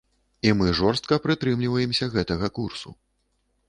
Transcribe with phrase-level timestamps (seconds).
[0.47, 3.01] І мы жорстка прытрымліваемся гэтага курсу.